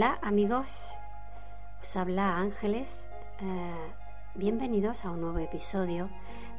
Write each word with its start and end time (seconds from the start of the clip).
Hola 0.00 0.18
amigos, 0.22 0.70
os 1.82 1.94
habla 1.94 2.38
Ángeles. 2.38 3.06
Eh, 3.38 3.92
bienvenidos 4.34 5.04
a 5.04 5.10
un 5.10 5.20
nuevo 5.20 5.40
episodio 5.40 6.08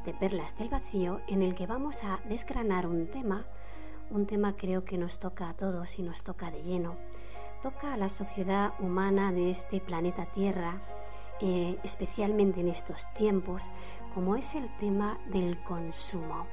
de 0.05 0.13
Perlas 0.13 0.55
del 0.59 0.69
Vacío 0.69 1.21
en 1.27 1.41
el 1.41 1.55
que 1.55 1.65
vamos 1.65 2.03
a 2.03 2.19
desgranar 2.29 2.85
un 2.85 3.07
tema, 3.07 3.47
un 4.11 4.27
tema 4.27 4.53
creo 4.53 4.85
que 4.85 4.99
nos 4.99 5.17
toca 5.17 5.49
a 5.49 5.55
todos 5.55 5.97
y 5.97 6.03
nos 6.03 6.23
toca 6.23 6.51
de 6.51 6.61
lleno. 6.61 6.97
Toca 7.63 7.95
a 7.95 7.97
la 7.97 8.09
sociedad 8.09 8.73
humana 8.77 9.31
de 9.31 9.49
este 9.49 9.81
planeta 9.81 10.27
Tierra, 10.27 10.79
eh, 11.39 11.79
especialmente 11.83 12.59
en 12.61 12.67
estos 12.67 13.11
tiempos, 13.15 13.63
como 14.13 14.35
es 14.35 14.53
el 14.53 14.69
tema 14.77 15.17
del 15.31 15.59
consumo. 15.63 16.45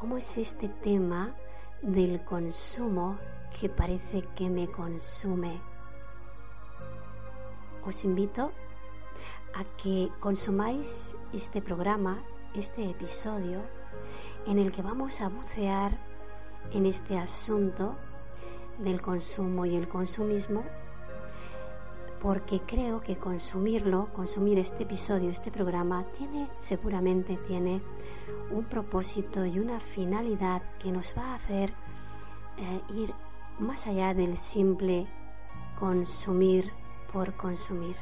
¿Cómo 0.00 0.16
es 0.16 0.36
este 0.36 0.68
tema 0.68 1.36
del 1.80 2.24
consumo 2.24 3.18
que 3.60 3.68
parece 3.68 4.22
que 4.34 4.50
me 4.50 4.68
consume. 4.68 5.75
Os 7.86 8.02
invito 8.04 8.50
a 9.54 9.62
que 9.80 10.10
consumáis 10.18 11.14
este 11.32 11.62
programa, 11.62 12.18
este 12.52 12.90
episodio, 12.90 13.60
en 14.44 14.58
el 14.58 14.72
que 14.72 14.82
vamos 14.82 15.20
a 15.20 15.28
bucear 15.28 15.96
en 16.72 16.84
este 16.84 17.16
asunto 17.16 17.94
del 18.78 19.00
consumo 19.00 19.66
y 19.66 19.76
el 19.76 19.86
consumismo, 19.86 20.64
porque 22.20 22.60
creo 22.66 23.02
que 23.02 23.18
consumirlo, 23.18 24.08
consumir 24.14 24.58
este 24.58 24.82
episodio, 24.82 25.30
este 25.30 25.52
programa, 25.52 26.04
tiene, 26.18 26.48
seguramente 26.58 27.36
tiene 27.46 27.80
un 28.50 28.64
propósito 28.64 29.46
y 29.46 29.60
una 29.60 29.78
finalidad 29.78 30.60
que 30.80 30.90
nos 30.90 31.14
va 31.16 31.22
a 31.22 31.34
hacer 31.36 31.72
eh, 32.56 32.80
ir 32.96 33.14
más 33.60 33.86
allá 33.86 34.12
del 34.12 34.36
simple 34.36 35.06
consumir 35.78 36.72
por 37.16 37.32
consumir. 37.32 37.96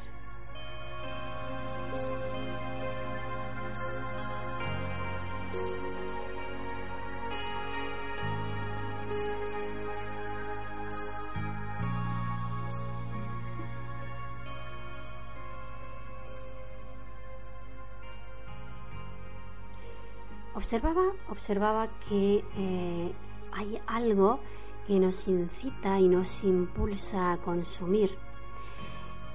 Observaba, 20.57 21.03
observaba 21.31 21.89
que 22.09 22.45
eh, 22.57 23.13
hay 23.53 23.81
algo 23.87 24.41
que 24.89 24.99
nos 24.99 25.29
incita 25.29 26.01
y 26.01 26.09
nos 26.09 26.43
impulsa 26.43 27.35
a 27.35 27.37
consumir. 27.37 28.24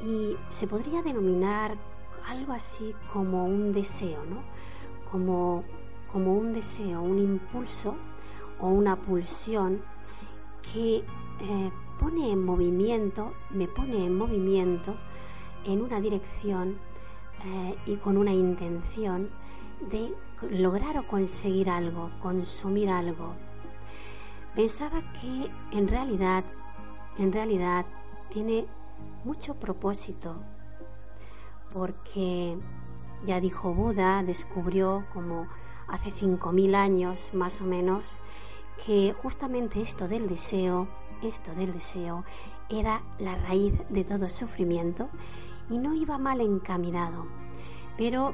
Y 0.03 0.35
se 0.51 0.67
podría 0.67 1.01
denominar 1.01 1.75
algo 2.27 2.53
así 2.53 2.95
como 3.11 3.45
un 3.45 3.73
deseo, 3.73 4.23
¿no? 4.25 4.41
Como, 5.11 5.63
como 6.11 6.35
un 6.35 6.53
deseo, 6.53 7.01
un 7.01 7.19
impulso 7.19 7.95
o 8.59 8.67
una 8.67 8.95
pulsión 8.95 9.81
que 10.73 10.97
eh, 10.97 11.71
pone 11.99 12.31
en 12.31 12.43
movimiento, 12.43 13.31
me 13.49 13.67
pone 13.67 14.05
en 14.05 14.17
movimiento 14.17 14.95
en 15.65 15.81
una 15.81 15.99
dirección 15.99 16.77
eh, 17.45 17.75
y 17.85 17.95
con 17.97 18.17
una 18.17 18.33
intención 18.33 19.29
de 19.89 20.13
lograr 20.51 20.97
o 20.97 21.03
conseguir 21.03 21.69
algo, 21.69 22.09
consumir 22.21 22.89
algo, 22.89 23.33
Pensaba 24.55 25.01
que 25.13 25.49
en 25.71 25.87
realidad, 25.87 26.43
en 27.17 27.31
realidad 27.31 27.85
tiene 28.29 28.65
mucho 29.23 29.55
propósito, 29.55 30.35
porque 31.73 32.57
ya 33.25 33.39
dijo 33.39 33.73
Buda, 33.73 34.23
descubrió 34.23 35.05
como 35.13 35.47
hace 35.87 36.11
5.000 36.11 36.75
años 36.75 37.31
más 37.33 37.61
o 37.61 37.65
menos, 37.65 38.19
que 38.85 39.13
justamente 39.21 39.81
esto 39.81 40.07
del 40.07 40.27
deseo, 40.27 40.87
esto 41.21 41.53
del 41.55 41.73
deseo, 41.73 42.23
era 42.69 43.01
la 43.17 43.35
raíz 43.35 43.73
de 43.89 44.03
todo 44.03 44.25
sufrimiento 44.27 45.09
y 45.69 45.77
no 45.77 45.93
iba 45.93 46.17
mal 46.17 46.41
encaminado. 46.41 47.25
Pero 47.97 48.33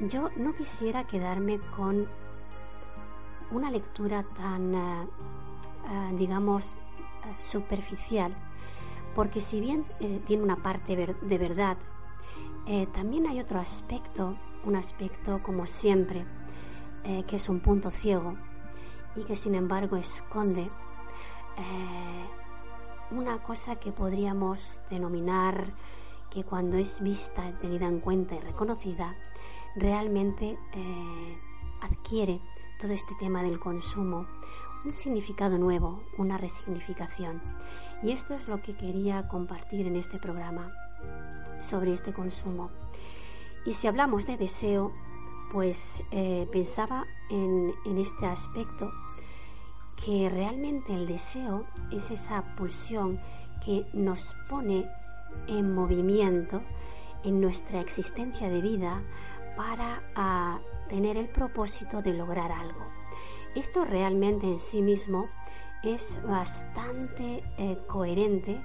yo 0.00 0.30
no 0.36 0.54
quisiera 0.54 1.06
quedarme 1.06 1.58
con 1.76 2.06
una 3.50 3.70
lectura 3.70 4.24
tan 4.36 4.74
eh, 4.74 5.08
eh, 5.90 6.08
digamos, 6.16 6.66
eh, 6.66 7.34
superficial, 7.38 8.32
porque 9.14 9.40
si 9.40 9.60
bien 9.60 9.84
eh, 10.00 10.20
tiene 10.24 10.42
una 10.42 10.56
parte 10.56 10.96
de 10.96 11.38
verdad, 11.38 11.76
también 12.92 13.26
hay 13.26 13.40
otro 13.40 13.58
aspecto, 13.58 14.36
un 14.64 14.76
aspecto 14.76 15.42
como 15.42 15.66
siempre, 15.66 16.24
que 17.26 17.34
es 17.34 17.48
un 17.48 17.58
punto 17.58 17.90
ciego 17.90 18.36
y 19.16 19.24
que 19.24 19.34
sin 19.34 19.56
embargo 19.56 19.96
esconde 19.96 20.70
una 23.10 23.42
cosa 23.42 23.74
que 23.74 23.90
podríamos 23.90 24.80
denominar 24.88 25.74
que 26.30 26.44
cuando 26.44 26.76
es 26.76 27.02
vista, 27.02 27.56
tenida 27.56 27.86
en 27.86 27.98
cuenta 27.98 28.36
y 28.36 28.40
reconocida, 28.40 29.16
realmente 29.74 30.56
adquiere 31.80 32.40
todo 32.80 32.92
este 32.92 33.14
tema 33.16 33.42
del 33.42 33.58
consumo 33.58 34.26
un 34.84 34.92
significado 34.92 35.58
nuevo, 35.58 36.02
una 36.16 36.38
resignificación. 36.38 37.40
Y 38.02 38.12
esto 38.12 38.34
es 38.34 38.48
lo 38.48 38.62
que 38.62 38.74
quería 38.74 39.28
compartir 39.28 39.86
en 39.86 39.96
este 39.96 40.18
programa 40.18 40.72
sobre 41.60 41.90
este 41.90 42.12
consumo. 42.12 42.70
Y 43.66 43.74
si 43.74 43.86
hablamos 43.86 44.26
de 44.26 44.36
deseo, 44.36 44.92
pues 45.52 46.02
eh, 46.10 46.48
pensaba 46.50 47.06
en, 47.30 47.74
en 47.84 47.98
este 47.98 48.26
aspecto 48.26 48.90
que 50.04 50.30
realmente 50.30 50.94
el 50.94 51.06
deseo 51.06 51.66
es 51.90 52.10
esa 52.10 52.42
pulsión 52.56 53.20
que 53.64 53.86
nos 53.92 54.34
pone 54.48 54.88
en 55.46 55.74
movimiento 55.74 56.62
en 57.24 57.40
nuestra 57.40 57.80
existencia 57.80 58.48
de 58.48 58.62
vida 58.62 59.02
para 59.56 60.02
ah, 60.14 60.58
tener 60.88 61.16
el 61.16 61.28
propósito 61.28 62.00
de 62.00 62.14
lograr 62.14 62.50
algo. 62.50 62.80
Esto 63.54 63.84
realmente 63.84 64.46
en 64.46 64.58
sí 64.58 64.80
mismo 64.80 65.24
es 65.82 66.18
bastante 66.26 67.42
eh, 67.58 67.78
coherente 67.86 68.60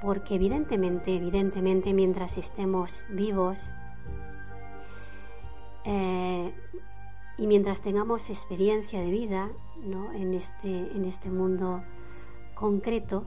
porque 0.00 0.34
evidentemente, 0.34 1.14
evidentemente 1.14 1.92
mientras 1.92 2.36
estemos 2.36 3.04
vivos 3.08 3.58
eh, 5.84 6.52
y 7.38 7.46
mientras 7.46 7.80
tengamos 7.80 8.30
experiencia 8.30 9.00
de 9.00 9.10
vida 9.10 9.50
en, 10.14 10.34
este, 10.34 10.68
en 10.68 11.04
este 11.04 11.30
mundo 11.30 11.82
concreto, 12.54 13.24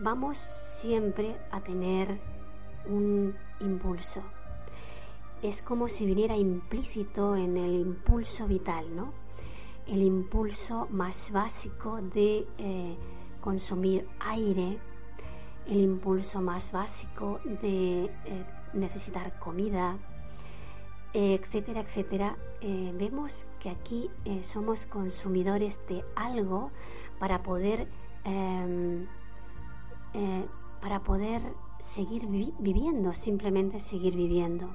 vamos 0.00 0.38
siempre 0.38 1.36
a 1.50 1.60
tener 1.60 2.20
un 2.88 3.34
impulso. 3.60 4.22
Es 5.42 5.62
como 5.62 5.88
si 5.88 6.06
viniera 6.06 6.36
implícito 6.36 7.34
en 7.34 7.56
el 7.56 7.74
impulso 7.74 8.46
vital, 8.46 8.94
¿no? 8.94 9.12
El 9.90 10.02
impulso 10.02 10.86
más 10.90 11.32
básico 11.32 12.00
de 12.00 12.46
eh, 12.58 12.96
consumir 13.40 14.06
aire, 14.20 14.78
el 15.66 15.80
impulso 15.80 16.40
más 16.40 16.70
básico 16.70 17.40
de 17.44 18.04
eh, 18.04 18.10
necesitar 18.72 19.36
comida, 19.40 19.98
etcétera, 21.12 21.80
etcétera, 21.80 22.36
eh, 22.60 22.92
vemos 22.96 23.44
que 23.58 23.68
aquí 23.68 24.08
somos 24.42 24.86
consumidores 24.86 25.80
de 25.88 26.04
algo 26.14 26.70
para 27.18 27.42
poder 27.42 27.88
em, 28.24 29.08
para 30.80 31.00
poder 31.00 31.42
seguir 31.80 32.22
viviendo, 32.58 33.12
simplemente 33.12 33.80
seguir 33.80 34.14
viviendo. 34.14 34.72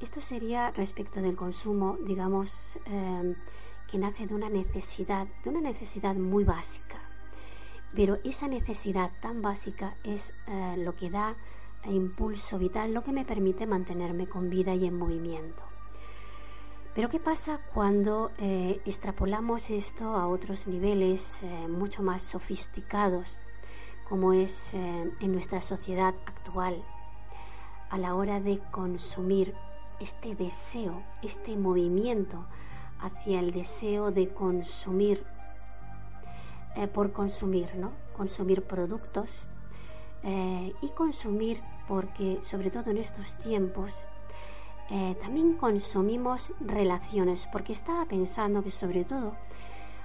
Esto 0.00 0.20
sería 0.20 0.70
respecto 0.72 1.22
del 1.22 1.34
consumo, 1.34 1.96
digamos, 2.04 2.78
em, 2.84 3.36
que 3.94 4.00
nace 4.00 4.26
de 4.26 4.34
una 4.34 4.50
necesidad, 4.50 5.28
de 5.44 5.50
una 5.50 5.60
necesidad 5.60 6.16
muy 6.16 6.42
básica. 6.42 6.98
Pero 7.94 8.18
esa 8.24 8.48
necesidad 8.48 9.12
tan 9.20 9.40
básica 9.40 9.94
es 10.02 10.32
eh, 10.48 10.74
lo 10.78 10.96
que 10.96 11.10
da 11.10 11.36
impulso 11.88 12.58
vital, 12.58 12.92
lo 12.92 13.04
que 13.04 13.12
me 13.12 13.24
permite 13.24 13.66
mantenerme 13.68 14.26
con 14.26 14.50
vida 14.50 14.74
y 14.74 14.86
en 14.86 14.98
movimiento. 14.98 15.62
Pero 16.92 17.08
¿qué 17.08 17.20
pasa 17.20 17.60
cuando 17.72 18.32
eh, 18.38 18.80
extrapolamos 18.84 19.70
esto 19.70 20.16
a 20.16 20.26
otros 20.26 20.66
niveles 20.66 21.38
eh, 21.44 21.68
mucho 21.68 22.02
más 22.02 22.20
sofisticados, 22.20 23.38
como 24.08 24.32
es 24.32 24.74
en 24.74 25.32
nuestra 25.32 25.60
sociedad 25.60 26.16
actual, 26.26 26.82
a 27.90 27.98
la 27.98 28.16
hora 28.16 28.40
de 28.40 28.58
consumir 28.72 29.54
este 30.00 30.34
deseo, 30.34 31.00
este 31.22 31.56
movimiento 31.56 32.44
hacia 33.04 33.40
el 33.40 33.52
deseo 33.52 34.10
de 34.10 34.28
consumir 34.28 35.24
eh, 36.76 36.88
por 36.88 37.12
consumir, 37.12 37.74
¿no? 37.76 37.92
Consumir 38.16 38.62
productos, 38.62 39.46
eh, 40.26 40.72
y 40.80 40.88
consumir 40.88 41.60
porque 41.86 42.40
sobre 42.44 42.70
todo 42.70 42.90
en 42.90 42.96
estos 42.96 43.36
tiempos 43.36 43.92
eh, 44.88 45.14
también 45.20 45.58
consumimos 45.58 46.50
relaciones 46.60 47.46
porque 47.52 47.74
estaba 47.74 48.06
pensando 48.06 48.62
que 48.62 48.70
sobre 48.70 49.04
todo 49.04 49.34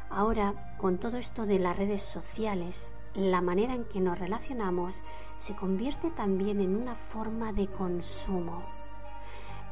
ahora 0.09 0.75
con 0.77 0.97
todo 0.97 1.15
esto 1.15 1.45
de 1.45 1.57
las 1.57 1.77
redes 1.77 2.01
sociales 2.01 2.91
la 3.13 3.39
manera 3.39 3.73
en 3.73 3.85
que 3.85 4.01
nos 4.01 4.19
relacionamos 4.19 5.01
se 5.37 5.55
convierte 5.55 6.11
también 6.11 6.59
en 6.59 6.75
una 6.75 6.95
forma 6.95 7.53
de 7.53 7.67
consumo 7.67 8.61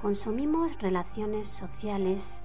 consumimos 0.02 0.82
relaciones 0.82 1.50
sociales 1.50 2.42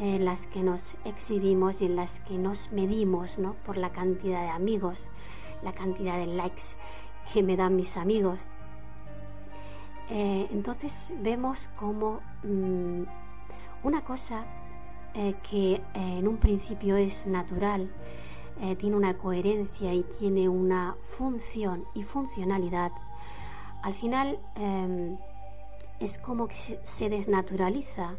en 0.00 0.24
las 0.24 0.46
que 0.46 0.62
nos 0.62 0.94
exhibimos 1.04 1.82
y 1.82 1.86
en 1.86 1.96
las 1.96 2.20
que 2.20 2.38
nos 2.38 2.72
medimos 2.72 3.38
¿no? 3.38 3.54
por 3.66 3.76
la 3.76 3.90
cantidad 3.90 4.42
de 4.42 4.48
amigos, 4.48 5.08
la 5.62 5.72
cantidad 5.72 6.18
de 6.18 6.26
likes 6.26 6.62
que 7.32 7.42
me 7.42 7.56
dan 7.56 7.76
mis 7.76 7.96
amigos. 7.96 8.40
Eh, 10.10 10.48
entonces 10.50 11.10
vemos 11.20 11.68
como 11.78 12.20
mm, 12.42 13.02
una 13.84 14.02
cosa 14.02 14.44
eh, 15.14 15.34
que 15.48 15.74
eh, 15.74 15.82
en 15.94 16.26
un 16.26 16.38
principio 16.38 16.96
es 16.96 17.26
natural, 17.26 17.90
tiene 18.78 18.94
una 18.94 19.16
coherencia 19.16 19.94
y 19.94 20.02
tiene 20.18 20.46
una 20.46 20.94
función 21.16 21.86
y 21.94 22.02
funcionalidad, 22.02 22.92
al 23.80 23.94
final 23.94 24.38
em, 24.54 25.16
es 25.98 26.18
como 26.18 26.46
que 26.46 26.78
se 26.82 27.08
desnaturaliza 27.08 28.16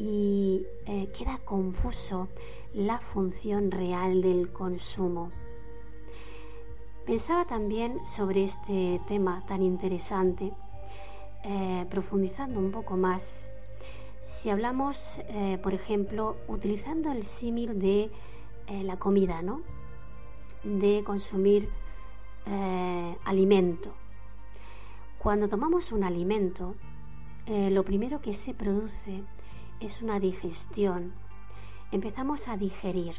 y 0.00 0.66
eh, 0.86 1.12
queda 1.16 1.38
confuso 1.44 2.28
la 2.74 2.98
función 2.98 3.70
real 3.70 4.22
del 4.22 4.50
consumo. 4.50 5.30
Pensaba 7.04 7.44
también 7.44 8.00
sobre 8.06 8.44
este 8.44 8.98
tema 9.06 9.44
tan 9.46 9.62
interesante, 9.62 10.54
eh, 11.44 11.86
profundizando 11.90 12.58
un 12.58 12.72
poco 12.72 12.96
más. 12.96 13.52
Si 14.24 14.48
hablamos, 14.48 15.20
eh, 15.28 15.58
por 15.62 15.74
ejemplo, 15.74 16.36
utilizando 16.48 17.12
el 17.12 17.24
símil 17.24 17.78
de 17.78 18.10
la 18.84 18.96
comida, 18.98 19.42
¿no? 19.42 19.62
De 20.62 21.02
consumir 21.04 21.68
alimento. 23.24 23.92
Cuando 25.18 25.48
tomamos 25.48 25.90
un 25.90 26.04
alimento, 26.04 26.76
lo 27.48 27.82
primero 27.82 28.20
que 28.20 28.32
se 28.32 28.54
produce 28.54 29.24
es 29.80 30.02
una 30.02 30.20
digestión. 30.20 31.12
Empezamos 31.92 32.48
a 32.48 32.56
digerir. 32.56 33.14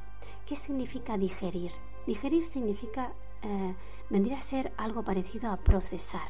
¿Qué 0.46 0.56
significa 0.56 1.18
digerir? 1.18 1.72
Digerir 2.06 2.46
significa, 2.46 3.12
eh, 3.42 3.76
vendría 4.10 4.38
a 4.38 4.42
ser 4.42 4.72
algo 4.78 5.04
parecido 5.04 5.52
a 5.52 5.58
procesar. 5.58 6.30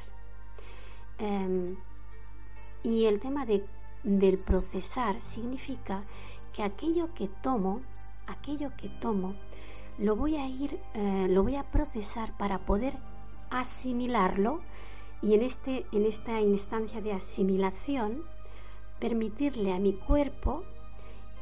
Em, 1.18 1.76
y 2.84 3.06
el 3.06 3.20
tema 3.20 3.46
de, 3.46 3.66
del 4.04 4.38
procesar 4.40 5.22
significa 5.22 6.04
que 6.54 6.64
aquello 6.64 7.14
que 7.14 7.28
tomo, 7.28 7.82
aquello 8.28 8.72
que 8.76 8.90
tomo, 8.90 9.36
lo 9.98 10.16
voy 10.16 10.38
a 10.38 10.48
ir, 10.48 10.80
eh, 10.94 11.28
lo 11.30 11.44
voy 11.44 11.56
a 11.56 11.64
procesar 11.64 12.36
para 12.38 12.60
poder 12.60 12.98
asimilarlo 13.52 14.62
y 15.22 15.36
en, 15.36 15.44
este, 15.44 15.86
en 15.92 16.06
esta 16.06 16.40
instancia 16.42 17.02
de 17.02 17.14
asimilación 17.14 18.24
permitirle 19.02 19.74
a 19.74 19.80
mi 19.80 19.94
cuerpo 19.94 20.64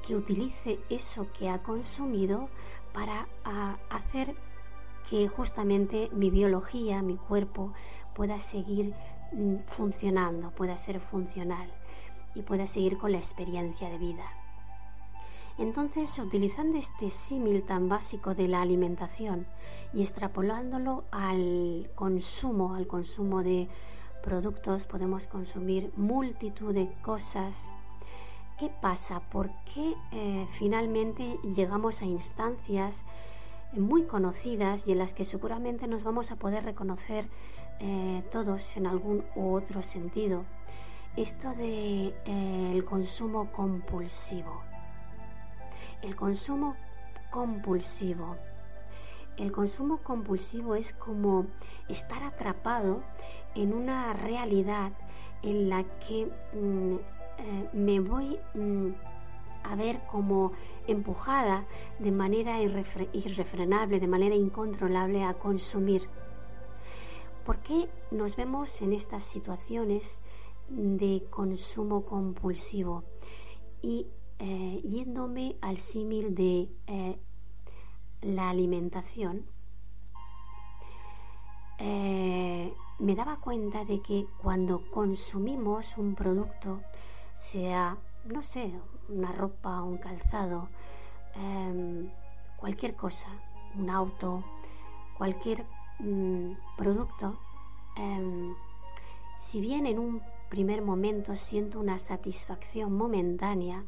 que 0.08 0.16
utilice 0.16 0.80
eso 0.90 1.28
que 1.38 1.50
ha 1.50 1.62
consumido 1.62 2.50
para 2.94 3.28
hacer 3.90 4.34
que 5.10 5.28
justamente 5.28 6.10
mi 6.14 6.30
biología, 6.32 7.02
mi 7.02 7.18
cuerpo, 7.18 7.74
pueda 8.16 8.40
seguir 8.40 8.94
mm, 9.34 9.58
funcionando, 9.68 10.52
pueda 10.52 10.78
ser 10.78 11.00
funcional 11.00 11.70
y 12.34 12.42
pueda 12.42 12.66
seguir 12.66 12.98
con 12.98 13.12
la 13.12 13.18
experiencia 13.18 13.90
de 13.90 13.98
vida. 13.98 14.26
Entonces, 15.58 16.18
utilizando 16.20 16.78
este 16.78 17.10
símil 17.10 17.64
tan 17.64 17.90
básico 17.90 18.34
de 18.34 18.48
la 18.48 18.62
alimentación 18.62 19.46
y 19.94 20.02
extrapolándolo 20.02 21.04
al 21.12 21.92
consumo, 21.96 22.76
al 22.76 22.88
consumo 22.88 23.44
de 23.44 23.68
productos, 24.24 24.86
podemos 24.86 25.28
consumir 25.28 25.92
multitud 25.96 26.74
de 26.74 26.92
cosas. 27.02 27.72
¿Qué 28.58 28.70
pasa? 28.82 29.22
¿Por 29.22 29.50
qué 29.74 29.96
eh, 30.12 30.48
finalmente 30.58 31.38
llegamos 31.56 32.02
a 32.02 32.06
instancias 32.06 33.06
muy 33.74 34.04
conocidas 34.04 34.88
y 34.88 34.92
en 34.92 34.98
las 34.98 35.14
que 35.14 35.24
seguramente 35.24 35.88
nos 35.88 36.04
vamos 36.04 36.32
a 36.32 36.36
poder 36.36 36.64
reconocer 36.64 37.30
eh, 37.80 38.24
todos 38.32 38.76
en 38.76 38.88
algún 38.88 39.24
u 39.36 39.54
otro 39.54 39.82
sentido? 39.84 40.44
Esto 41.16 41.54
de 41.54 42.14
eh, 42.26 42.84
consumo 42.90 43.52
compulsivo. 43.52 44.62
El 46.02 46.16
consumo 46.16 46.76
compulsivo. 47.32 48.36
El 49.38 49.54
consumo 49.54 50.00
compulsivo 50.04 50.76
es 50.76 50.92
como 50.94 51.46
estar 51.88 52.24
atrapado 52.24 53.04
en 53.56 53.74
una 53.74 54.14
realidad 54.14 54.92
en 55.42 55.70
la 55.70 55.84
que 56.00 56.28
mm, 56.54 56.96
eh, 57.38 57.70
me 57.74 58.00
voy 58.00 58.38
mm, 58.54 58.90
a 59.64 59.76
ver 59.76 60.02
como 60.08 60.52
empujada 60.88 61.66
de 62.00 62.12
manera 62.12 62.62
irrefrenable, 62.62 64.00
de 64.00 64.08
manera 64.08 64.36
incontrolable 64.36 65.24
a 65.24 65.34
consumir. 65.34 66.10
¿Por 67.46 67.60
qué 67.60 67.90
nos 68.12 68.36
vemos 68.36 68.82
en 68.82 68.94
estas 68.94 69.24
situaciones 69.24 70.22
de 70.70 71.26
consumo 71.30 72.06
compulsivo? 72.06 73.04
Y 73.82 74.08
eh, 74.40 74.82
yéndome 74.84 75.56
al 75.62 75.78
símil 75.78 76.36
de 76.36 76.70
eh, 76.88 77.18
la 78.22 78.50
alimentación, 78.50 79.46
me 83.00 83.16
daba 83.16 83.38
cuenta 83.38 83.86
de 83.86 84.02
que 84.02 84.28
cuando 84.42 84.84
consumimos 84.92 85.98
un 85.98 86.16
producto, 86.16 86.82
sea, 87.34 87.98
no 88.26 88.44
sé, 88.44 88.74
una 89.08 89.32
ropa, 89.32 89.82
un 89.82 89.98
calzado, 89.98 90.68
em, 91.36 92.10
cualquier 92.58 92.96
cosa, 92.96 93.30
un 93.78 93.90
auto, 93.90 94.44
cualquier 95.18 95.66
mm, 96.00 96.52
producto, 96.78 97.40
em, 97.96 98.54
si 99.38 99.62
bien 99.62 99.86
en 99.86 100.00
un 100.00 100.22
primer 100.50 100.82
momento 100.82 101.36
siento 101.38 101.80
una 101.80 101.98
satisfacción 102.00 102.96
momentánea, 102.98 103.86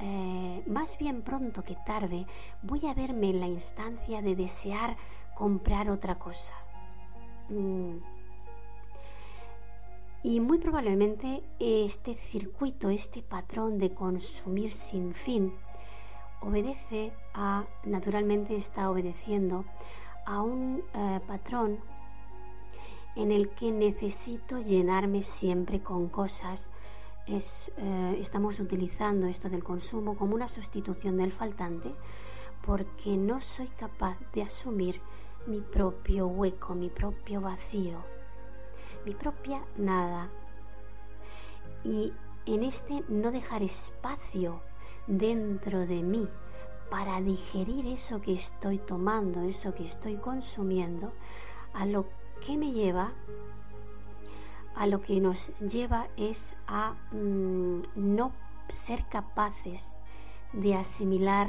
eh, 0.00 0.62
más 0.66 0.98
bien 0.98 1.22
pronto 1.22 1.64
que 1.64 1.76
tarde 1.86 2.26
voy 2.62 2.86
a 2.86 2.94
verme 2.94 3.30
en 3.30 3.40
la 3.40 3.48
instancia 3.48 4.22
de 4.22 4.36
desear 4.36 4.96
comprar 5.34 5.90
otra 5.90 6.18
cosa. 6.18 6.54
Mm, 7.48 7.96
y 10.22 10.40
muy 10.40 10.58
probablemente 10.58 11.44
este 11.60 12.14
circuito, 12.14 12.90
este 12.90 13.22
patrón 13.22 13.78
de 13.78 13.94
consumir 13.94 14.72
sin 14.72 15.14
fin, 15.14 15.52
obedece 16.40 17.12
a, 17.34 17.66
naturalmente 17.84 18.56
está 18.56 18.90
obedeciendo 18.90 19.64
a 20.26 20.42
un 20.42 20.82
eh, 20.92 21.20
patrón 21.26 21.78
en 23.14 23.30
el 23.30 23.50
que 23.50 23.70
necesito 23.70 24.58
llenarme 24.58 25.22
siempre 25.22 25.80
con 25.80 26.08
cosas. 26.08 26.68
Es, 27.26 27.70
eh, 27.76 28.16
estamos 28.20 28.58
utilizando 28.58 29.26
esto 29.26 29.48
del 29.48 29.62
consumo 29.62 30.16
como 30.16 30.34
una 30.34 30.48
sustitución 30.48 31.16
del 31.16 31.32
faltante 31.32 31.94
porque 32.66 33.16
no 33.16 33.40
soy 33.40 33.68
capaz 33.68 34.18
de 34.32 34.42
asumir 34.42 35.00
mi 35.46 35.60
propio 35.60 36.26
hueco, 36.26 36.74
mi 36.74 36.88
propio 36.88 37.40
vacío 37.40 38.17
mi 39.04 39.14
propia 39.14 39.62
nada. 39.76 40.30
Y 41.84 42.12
en 42.46 42.62
este 42.62 43.04
no 43.08 43.30
dejar 43.30 43.62
espacio 43.62 44.60
dentro 45.06 45.86
de 45.86 46.02
mí 46.02 46.28
para 46.90 47.20
digerir 47.20 47.86
eso 47.86 48.20
que 48.20 48.32
estoy 48.32 48.78
tomando, 48.78 49.42
eso 49.42 49.74
que 49.74 49.84
estoy 49.84 50.16
consumiendo, 50.16 51.12
a 51.74 51.86
lo 51.86 52.06
que 52.44 52.56
me 52.56 52.72
lleva, 52.72 53.12
a 54.74 54.86
lo 54.86 55.02
que 55.02 55.20
nos 55.20 55.50
lleva 55.58 56.08
es 56.16 56.54
a 56.66 56.94
mm, 57.12 57.82
no 57.96 58.32
ser 58.68 59.04
capaces 59.08 59.96
de 60.52 60.74
asimilar 60.74 61.48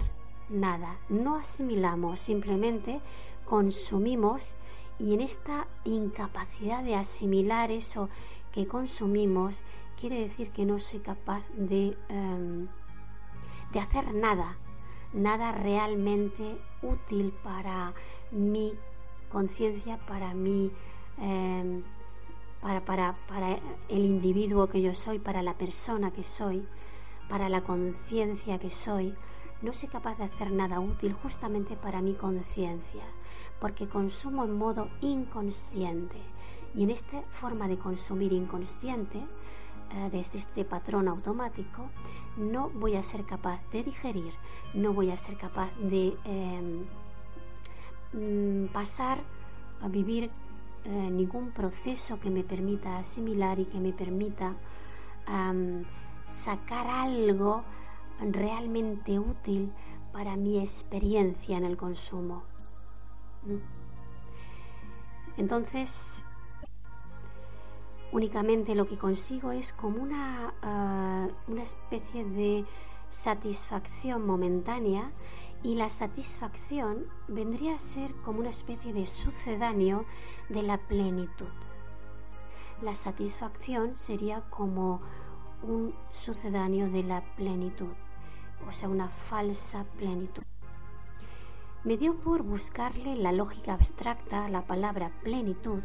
nada. 0.50 0.98
No 1.10 1.36
asimilamos, 1.36 2.20
simplemente 2.20 3.02
consumimos 3.46 4.56
y 5.00 5.14
en 5.14 5.22
esta 5.22 5.68
incapacidad 5.86 6.84
de 6.84 6.96
asimilar 6.96 7.72
eso 7.72 8.10
que 8.52 8.68
consumimos, 8.68 9.62
quiere 10.00 10.20
decir 10.20 10.52
que 10.52 10.66
no 10.66 10.80
soy 10.80 11.00
capaz 11.00 11.44
de, 11.56 11.98
em, 12.10 12.68
de 13.72 13.80
hacer 13.80 14.14
nada, 14.14 14.58
nada 15.14 15.52
realmente 15.52 16.58
útil 16.82 17.34
para 17.44 17.94
mi 18.32 18.74
conciencia, 19.32 19.98
para 20.06 20.34
mi 20.34 20.72
em, 21.18 21.84
para, 22.62 22.82
para, 22.84 23.16
para 23.28 23.58
el 23.88 24.06
individuo 24.06 24.68
que 24.68 24.82
yo 24.82 24.94
soy, 24.94 25.20
para 25.20 25.42
la 25.42 25.54
persona 25.54 26.12
que 26.12 26.24
soy, 26.24 26.66
para 27.30 27.48
la 27.48 27.62
conciencia 27.62 28.58
que 28.58 28.70
soy, 28.70 29.16
no 29.62 29.74
soy 29.74 29.90
capaz 29.90 30.18
de 30.18 30.24
hacer 30.24 30.52
nada 30.52 30.80
útil 30.80 31.14
justamente 31.14 31.76
para 31.76 32.02
mi 32.02 32.14
conciencia, 32.14 33.04
porque 33.60 33.88
consumo 33.88 34.46
en 34.46 34.58
modo 34.58 34.90
inconsciente. 35.02 36.18
Y 36.76 36.84
en 36.84 36.92
esta 36.92 37.22
forma 37.42 37.68
de 37.68 37.78
consumir 37.78 38.32
inconsciente, 38.32 39.20
eh, 39.20 40.10
desde 40.12 40.38
este 40.38 40.64
patrón 40.64 41.08
automático, 41.08 41.90
no 42.38 42.70
voy 42.70 42.96
a 42.96 43.04
ser 43.04 43.26
capaz 43.26 43.60
de 43.72 43.84
digerir, 43.84 44.34
no 44.74 44.94
voy 44.94 45.12
a 45.12 45.18
ser 45.18 45.36
capaz 45.36 45.72
de 45.78 46.16
em, 46.26 46.86
mm, 48.14 48.68
pasar 48.68 49.18
a 49.82 49.88
vivir 49.88 50.30
eh, 50.86 50.90
ningún 50.90 51.52
proceso 51.52 52.20
que 52.20 52.30
me 52.30 52.44
permita 52.44 52.98
asimilar 52.98 53.60
y 53.60 53.66
que 53.66 53.80
me 53.80 53.92
permita 53.92 54.56
sacar 56.28 56.88
algo 56.88 57.64
realmente 58.22 59.20
útil 59.20 59.72
para 60.12 60.36
mi 60.36 60.60
experiencia 60.60 61.58
en 61.58 61.66
el 61.66 61.78
consumo. 61.78 62.44
Entonces, 65.38 66.26
únicamente 68.12 68.76
lo 68.76 68.88
que 68.88 68.98
consigo 68.98 69.52
es 69.52 69.72
como 69.74 70.02
una, 70.02 70.54
ah, 70.62 71.28
una 71.48 71.64
especie 71.64 72.26
de 72.26 72.66
satisfacción 73.10 74.26
momentánea 74.26 75.12
y 75.64 75.76
la 75.76 75.90
satisfacción 75.90 77.06
vendría 77.28 77.76
a 77.76 77.80
ser 77.80 78.14
como 78.24 78.40
una 78.40 78.50
especie 78.50 78.94
de 78.94 79.06
sucedáneo 79.06 80.06
de 80.50 80.64
la 80.64 80.78
plenitud. 80.78 81.48
La 82.82 82.96
satisfacción 82.96 83.96
sería 83.96 84.42
como 84.50 85.02
un 85.64 85.92
sucedáneo 86.12 86.90
de 86.90 87.04
la 87.04 87.22
plenitud, 87.36 87.94
o 88.68 88.72
sea, 88.72 88.90
una 88.90 89.10
falsa 89.10 89.86
plenitud. 89.98 90.44
Me 91.84 91.98
dio 91.98 92.20
por 92.20 92.44
buscarle 92.44 93.16
la 93.16 93.32
lógica 93.32 93.74
abstracta 93.74 94.46
a 94.46 94.50
la 94.50 94.68
palabra 94.68 95.12
plenitud 95.24 95.82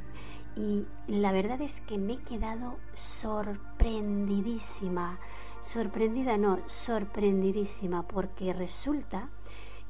y 0.56 0.86
la 1.06 1.32
verdad 1.32 1.60
es 1.60 1.80
que 1.82 1.98
me 1.98 2.14
he 2.14 2.18
quedado 2.18 2.78
sorprendidísima, 2.94 5.20
sorprendida 5.62 6.36
no, 6.36 6.58
sorprendidísima, 6.66 8.08
porque 8.08 8.52
resulta 8.52 9.28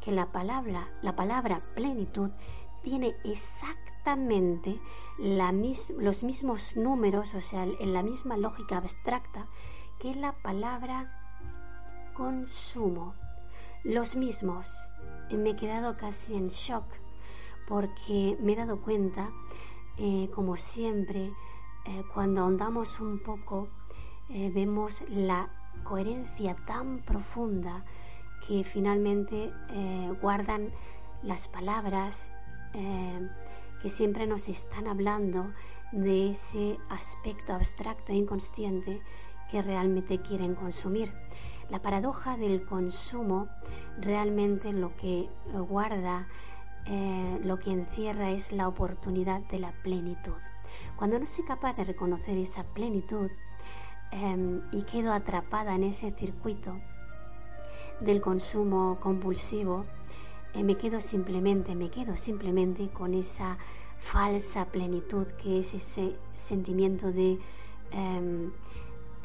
que 0.03 0.13
la 0.13 0.27
palabra, 0.27 0.91
la 1.03 1.17
palabra 1.17 1.57
plenitud 1.75 2.31
tiene 2.83 3.17
exactamente 3.25 4.79
los 5.17 6.23
mismos 6.23 6.77
números, 6.77 7.35
o 7.35 7.41
sea, 7.41 7.65
en 7.65 7.95
la 7.95 8.03
misma 8.03 8.37
lógica 8.37 8.77
abstracta 8.77 9.47
que 9.99 10.15
la 10.15 10.33
palabra 10.33 11.24
consumo. 12.15 13.15
Los 13.83 14.17
mismos. 14.17 14.71
Me 15.31 15.51
he 15.51 15.57
quedado 15.57 15.97
casi 15.97 16.35
en 16.35 16.49
shock 16.49 16.85
porque 17.69 18.37
me 18.41 18.53
he 18.53 18.57
dado 18.57 18.81
cuenta, 18.81 19.31
eh, 19.99 20.31
como 20.35 20.57
siempre, 20.57 21.27
eh, 21.87 22.03
cuando 22.13 22.43
ahondamos 22.43 23.01
un 23.01 23.19
poco, 23.19 23.69
eh, 24.31 24.51
vemos 24.55 25.03
la 25.09 25.49
coherencia 25.83 26.57
tan 26.67 27.01
profunda 27.01 27.85
que 28.47 28.65
finalmente 28.65 29.53
guardan 30.21 30.71
las 31.23 31.49
palabras 31.49 32.29
que 33.81 33.89
siempre 33.89 34.27
nos 34.27 34.49
están 34.49 34.87
hablando 34.87 35.53
de 35.93 36.31
ese 36.31 36.79
aspecto 36.91 37.55
abstracto 37.55 38.13
e 38.13 38.17
inconsciente 38.17 39.01
que 39.51 39.63
realmente 39.63 40.21
quieren 40.21 40.55
consumir. 40.55 41.13
La 41.71 41.81
paradoja 41.81 42.37
del 42.37 42.65
consumo 42.65 43.49
realmente 43.99 44.73
lo 44.73 44.95
que 44.97 45.29
guarda, 45.69 46.29
eh, 46.87 47.41
lo 47.43 47.59
que 47.59 47.73
encierra 47.73 48.31
es 48.31 48.53
la 48.53 48.69
oportunidad 48.69 49.41
de 49.43 49.59
la 49.59 49.73
plenitud. 49.83 50.41
Cuando 50.97 51.19
no 51.19 51.27
soy 51.27 51.45
capaz 51.45 51.77
de 51.77 51.85
reconocer 51.85 52.37
esa 52.37 52.65
plenitud 52.65 53.31
em, 54.11 54.61
y 54.73 54.83
quedo 54.83 55.13
atrapada 55.13 55.75
en 55.75 55.85
ese 55.85 56.11
circuito 56.13 56.79
del 58.01 58.21
consumo 58.21 58.99
compulsivo, 59.01 59.85
eh, 60.53 60.63
me 60.63 60.77
quedo 60.77 61.01
simplemente, 61.01 61.75
me 61.75 61.91
quedo 61.91 62.17
simplemente 62.17 62.89
con 62.91 63.15
esa 63.15 63.57
falsa 64.01 64.67
plenitud 64.67 65.27
que 65.43 65.61
es 65.61 65.73
ese 65.73 66.17
sentimiento 66.35 67.11
de 67.11 67.39
em, 67.93 68.53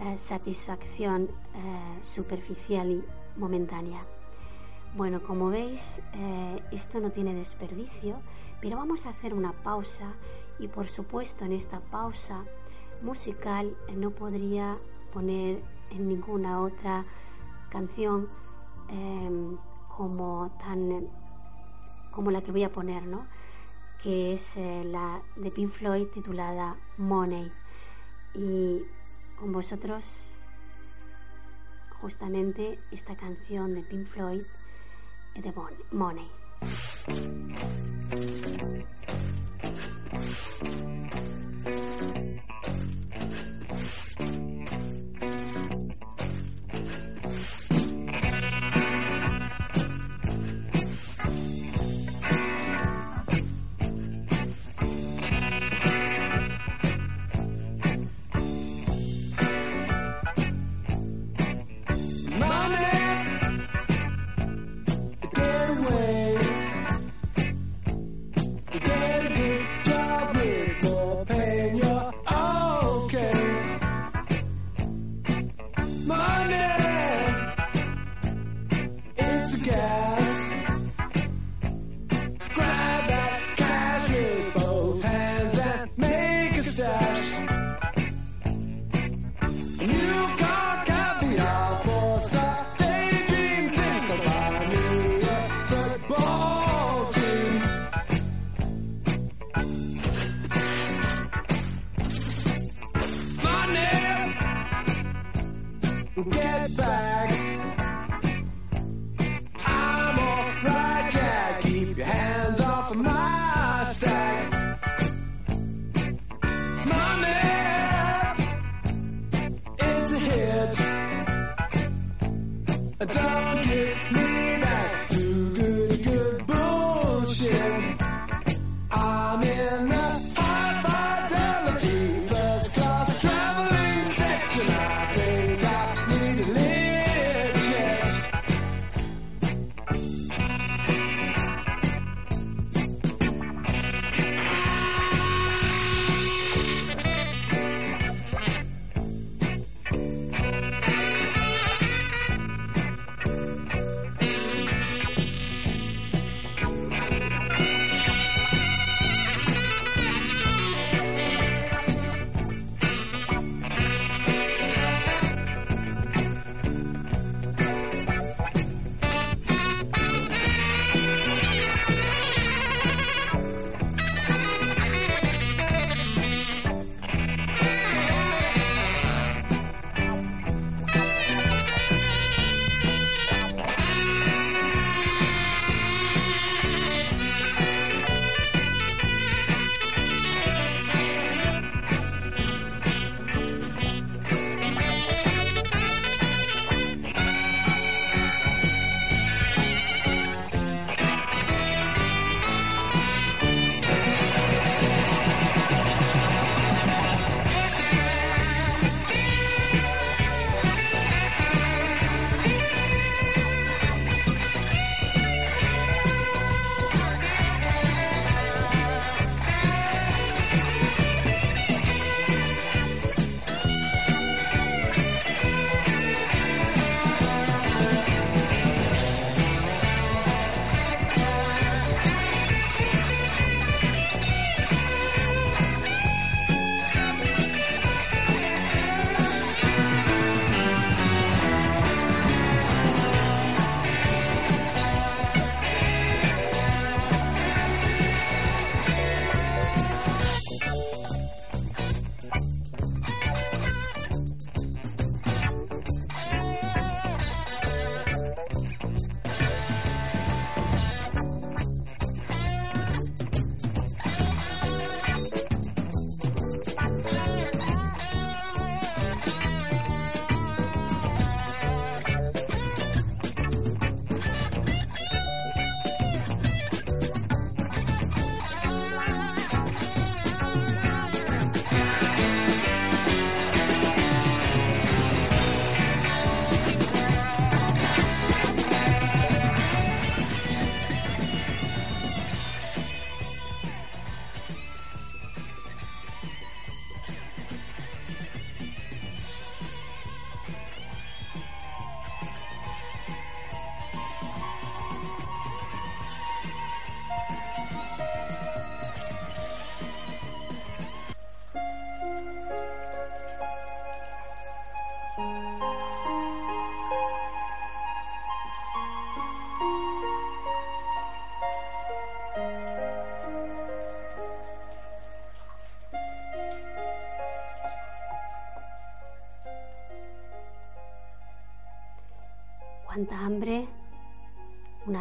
eh, 0.01 0.17
satisfacción 0.17 1.23
eh, 1.55 1.99
superficial 2.03 2.89
y 2.89 3.03
momentánea. 3.37 3.99
Bueno, 4.95 5.21
como 5.21 5.49
veis, 5.49 6.01
eh, 6.13 6.63
esto 6.71 7.01
no 7.01 7.11
tiene 7.11 7.33
desperdicio, 7.33 8.15
pero 8.61 8.77
vamos 8.77 9.05
a 9.05 9.09
hacer 9.09 9.33
una 9.33 9.51
pausa 9.51 10.13
y 10.57 10.69
por 10.69 10.87
supuesto 10.87 11.43
en 11.43 11.51
esta 11.51 11.81
pausa 11.81 12.45
musical 13.03 13.75
no 13.93 14.11
podría 14.11 14.71
poner 15.11 15.61
en 15.91 16.07
ninguna 16.07 16.61
otra 16.61 17.05
canción 17.69 18.29
em, 18.87 19.57
como 19.97 20.49
tan 20.59 21.09
como 22.11 22.31
la 22.31 22.41
que 22.41 22.53
voy 22.53 22.63
a 22.63 22.71
poner, 22.71 23.05
¿no? 23.05 23.27
Que 24.01 24.33
es 24.33 24.55
la 24.55 25.21
de 25.35 25.51
Pink 25.51 25.71
Floyd 25.71 26.07
titulada 26.07 26.77
Money. 26.97 27.51
Con 29.39 29.51
vosotros 29.53 30.35
justamente 32.01 32.79
esta 32.91 33.15
canción 33.15 33.73
de 33.73 33.83
Pink 33.83 34.07
Floyd 34.07 34.43
de 35.35 35.53
Money. 35.91 36.27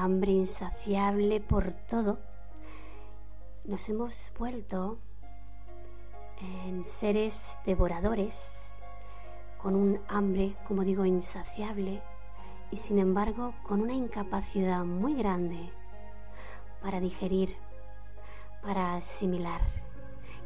Hambre 0.09 0.33
insaciable 0.33 1.39
por 1.39 1.73
todo, 1.87 2.19
nos 3.65 3.87
hemos 3.91 4.33
vuelto 4.39 4.99
en 6.41 6.83
seres 6.83 7.59
devoradores, 7.67 8.75
con 9.61 9.77
un 9.77 10.01
hambre, 10.09 10.57
como 10.67 10.83
digo, 10.83 11.05
insaciable 11.05 12.01
y 12.71 12.79
sin 12.79 12.99
embargo 12.99 13.53
con 13.65 13.83
una 13.83 13.93
incapacidad 13.93 14.83
muy 14.83 15.15
grande 15.15 15.71
para 16.81 17.01
digerir, 17.01 17.55
para 18.63 18.95
asimilar. 18.95 19.61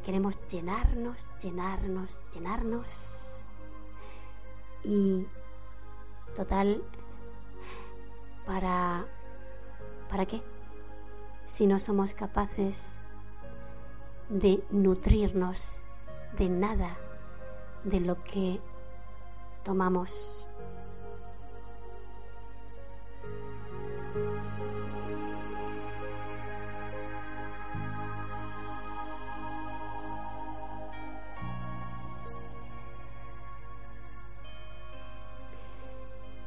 Queremos 0.05 0.37
llenarnos, 0.49 1.29
llenarnos, 1.41 2.21
llenarnos 2.35 3.45
y 4.83 5.25
total 6.35 6.83
para 8.45 9.07
¿para 10.13 10.27
qué? 10.27 10.43
Si 11.47 11.67
no 11.67 11.79
somos 11.81 12.13
capaces 12.13 12.93
de 14.29 14.63
nutrirnos 14.71 15.73
de 16.37 16.51
nada 16.51 16.99
de 17.85 17.99
lo 18.01 18.23
que 18.23 18.61
tomamos. 19.65 20.47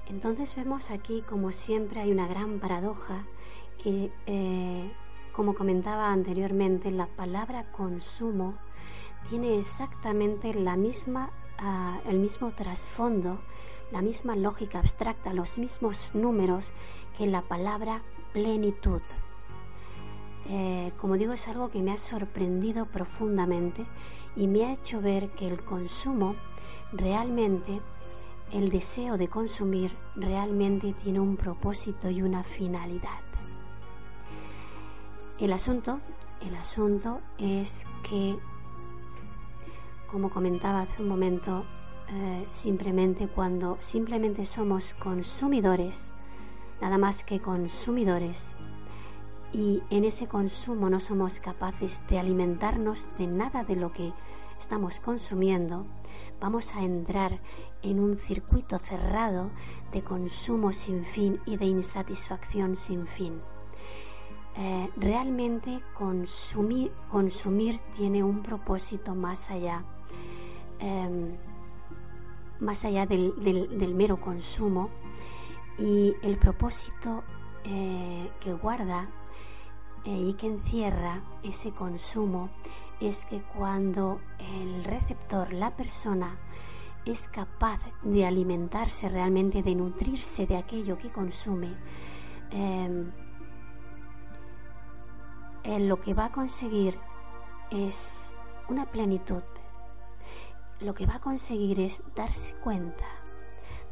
Entonces 0.07 0.55
vemos 0.55 0.91
aquí, 0.91 1.23
como 1.23 1.51
siempre, 1.51 1.99
hay 2.01 2.11
una 2.11 2.27
gran 2.27 2.59
paradoja 2.59 3.25
que, 3.85 4.11
eh, 4.25 4.91
como 5.31 5.53
comentaba 5.53 6.11
anteriormente, 6.11 6.89
la 6.89 7.05
palabra 7.05 7.71
consumo 7.71 8.55
tiene 9.29 9.59
exactamente 9.59 10.55
la 10.55 10.75
misma, 10.75 11.29
ah, 11.59 11.95
el 12.09 12.17
mismo 12.17 12.49
trasfondo, 12.49 13.37
la 13.91 14.01
misma 14.01 14.35
lógica 14.35 14.79
abstracta, 14.79 15.33
los 15.33 15.59
mismos 15.59 16.09
números 16.15 16.65
que 17.15 17.27
la 17.27 17.43
palabra 17.43 18.01
plenitud. 18.33 19.03
Eh, 20.49 20.91
como 20.99 21.15
digo, 21.15 21.33
es 21.33 21.47
algo 21.47 21.69
que 21.69 21.83
me 21.83 21.91
ha 21.91 21.99
sorprendido 21.99 22.87
profundamente 22.87 23.85
y 24.35 24.47
me 24.47 24.65
ha 24.65 24.73
hecho 24.73 24.99
ver 24.99 25.29
que 25.29 25.45
el 25.45 25.63
consumo 25.63 26.35
realmente, 26.91 27.81
el 28.51 28.69
deseo 28.69 29.15
de 29.17 29.27
consumir 29.27 29.91
realmente 30.15 30.93
tiene 31.03 31.19
un 31.19 31.37
propósito 31.37 32.09
y 32.09 32.23
una 32.23 32.43
finalidad. 32.43 33.21
El 35.37 35.51
asunto, 35.51 35.99
el 36.39 36.55
asunto 36.55 37.19
es 37.37 37.85
que 38.09 38.39
como 40.09 40.29
comentaba 40.29 40.79
hace 40.79 41.01
un 41.01 41.09
momento, 41.09 41.65
eh, 42.07 42.45
simplemente 42.47 43.27
cuando 43.27 43.75
simplemente 43.81 44.45
somos 44.45 44.93
consumidores, 44.93 46.09
nada 46.79 46.97
más 46.97 47.25
que 47.25 47.41
consumidores, 47.41 48.53
y 49.51 49.83
en 49.89 50.05
ese 50.05 50.25
consumo 50.25 50.89
no 50.89 51.01
somos 51.01 51.41
capaces 51.41 51.99
de 52.07 52.17
alimentarnos 52.17 53.17
de 53.17 53.27
nada 53.27 53.65
de 53.65 53.75
lo 53.75 53.91
que 53.91 54.13
estamos 54.57 55.01
consumiendo, 55.01 55.85
vamos 56.39 56.73
a 56.77 56.81
entrar 56.81 57.41
en 57.81 57.99
un 57.99 58.15
circuito 58.15 58.77
cerrado 58.77 59.51
de 59.91 60.01
consumo 60.01 60.71
sin 60.71 61.03
fin 61.03 61.41
y 61.45 61.57
de 61.57 61.65
insatisfacción 61.65 62.77
sin 62.77 63.05
fin. 63.05 63.41
Eh, 64.57 64.89
realmente 64.95 65.81
consumir, 65.97 66.91
tiene 67.95 68.23
un 68.23 68.41
propósito 68.41 69.13
más 69.13 69.49
allá 69.49 69.83
Em, 70.79 71.37
más 72.59 72.85
allá 72.85 73.05
del, 73.05 73.95
mero 73.95 74.19
consumo. 74.19 74.89
Y 75.77 76.15
el 76.21 76.37
propósito 76.37 77.23
eh, 77.65 78.29
que 78.39 78.53
guarda 78.53 79.09
eh, 80.05 80.09
y 80.29 80.33
que 80.35 80.47
encierra 80.47 81.21
ese 81.43 81.71
consumo 81.71 82.49
es 83.01 83.25
que 83.25 83.41
cuando 83.41 84.21
el 84.39 84.83
receptor, 84.85 85.51
la 85.51 85.75
persona, 85.75 86.37
es 87.05 87.27
capaz 87.27 87.79
de 88.03 88.25
alimentarse 88.25 89.09
realmente, 89.09 89.61
de 89.63 89.75
nutrirse 89.75 90.47
de 90.47 90.57
aquello 90.57 90.97
que 90.97 91.09
consume, 91.09 91.75
lo 95.65 95.99
que 95.99 96.13
va 96.13 96.25
a 96.25 96.31
conseguir 96.31 96.97
es 97.71 98.33
una 98.69 98.85
plenitud 98.85 99.43
lo 100.79 100.93
que 100.93 101.05
va 101.05 101.15
a 101.15 101.21
conseguir 101.21 101.79
es 101.79 102.01
darse 102.15 102.53
cuenta, 102.55 103.05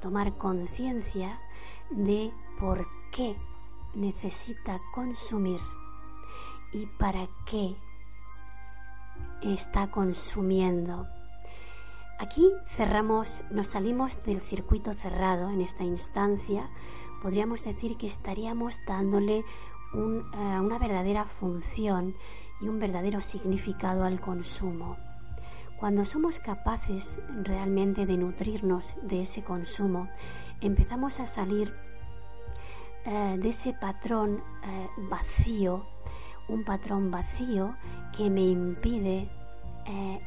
tomar 0.02 0.38
conciencia 0.38 1.40
de 1.90 2.32
por 2.60 2.86
qué 3.12 3.38
necesita 3.94 4.80
consumir 4.94 5.60
y 6.72 6.86
para 7.00 7.28
qué 7.46 7.76
está 9.42 9.90
consumiendo. 9.92 11.08
Aquí 12.20 12.52
cerramos, 12.76 13.44
nos 13.52 13.68
salimos 13.68 14.22
del 14.24 14.42
circuito 14.42 14.94
cerrado 14.94 15.50
en 15.50 15.62
esta 15.62 15.84
instancia. 15.84 16.70
Podríamos 17.22 17.64
decir 17.64 17.98
que 17.98 18.08
estaríamos 18.08 18.80
dándole 18.86 19.44
eh, 19.94 20.60
una 20.60 20.80
verdadera 20.80 21.26
función 21.26 22.16
y 22.62 22.68
un 22.68 22.80
verdadero 22.80 23.22
significado 23.22 24.04
al 24.04 24.20
consumo. 24.20 24.98
Cuando 25.80 26.04
somos 26.04 26.40
capaces 26.40 27.16
realmente 27.44 28.08
de 28.08 28.18
nutrirnos 28.18 28.96
de 29.04 29.22
ese 29.22 29.44
consumo, 29.44 30.10
empezamos 30.62 31.20
a 31.20 31.28
salir 31.28 31.76
eh, 33.06 33.36
de 33.38 33.50
ese 33.50 33.74
patrón 33.74 34.42
eh, 34.64 34.90
vacío, 35.10 35.86
un 36.48 36.64
patrón 36.64 37.12
vacío 37.12 37.76
que 38.16 38.30
me 38.30 38.42
impide 38.42 39.30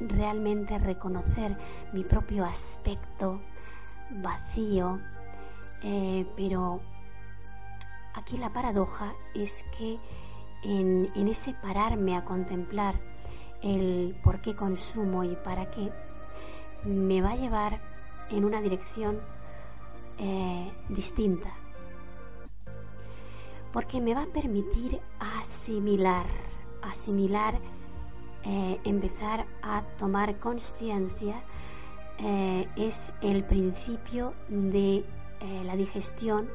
realmente 0.00 0.76
reconocer 0.76 1.56
mi 1.94 2.04
propio 2.04 2.44
aspecto 2.44 3.40
vacío, 4.10 5.00
pero 6.36 6.82
aquí 8.16 8.36
la 8.36 8.52
paradoja 8.52 9.14
es 9.34 9.64
que 9.78 9.98
en, 10.62 11.06
en 11.14 11.28
ese 11.28 11.54
pararme 11.54 12.16
a 12.16 12.24
contemplar 12.24 12.98
el 13.62 14.16
por 14.22 14.40
qué 14.40 14.54
consumo 14.54 15.24
y 15.24 15.36
para 15.36 15.70
qué, 15.70 15.92
me 16.84 17.20
va 17.20 17.30
a 17.30 17.36
llevar 17.36 17.80
en 18.30 18.44
una 18.44 18.60
dirección 18.60 19.20
eh, 20.18 20.72
distinta. 20.88 21.50
Porque 23.72 24.00
me 24.00 24.14
va 24.14 24.22
a 24.22 24.26
permitir 24.26 25.00
asimilar, 25.18 26.26
asimilar, 26.82 27.58
eh, 28.44 28.80
empezar 28.84 29.46
a 29.62 29.82
tomar 29.98 30.38
conciencia, 30.38 31.42
eh, 32.18 32.68
es 32.76 33.10
el 33.20 33.44
principio 33.44 34.34
de 34.48 35.04
la 35.64 35.76
digestión. 35.76 36.48